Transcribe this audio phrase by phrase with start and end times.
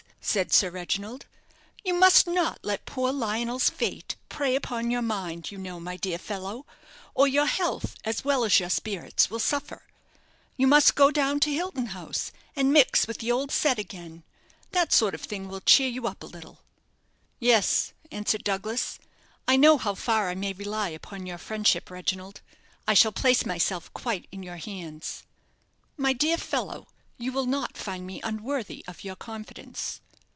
[0.23, 1.25] said Sir Reginald.
[1.83, 6.19] "You must not let poor Lionel's fate prey upon your mind, you know, my dear
[6.19, 6.67] fellow;
[7.15, 9.81] or your health, as well as your spirits, will suffer.
[10.57, 14.21] You must go down to Hilton House, and mix with the old set again.
[14.69, 16.59] That sort of thing will cheer you up a little."
[17.39, 18.99] "Yes," answered Douglas.
[19.47, 22.41] "I know how far I may rely upon your friendship, Reginald.
[22.87, 25.23] I shall place myself quite in your hands."
[25.97, 29.99] "My dear fellow, you will not find me unworthy of your confidence."